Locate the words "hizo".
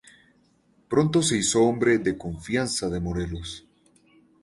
1.37-1.61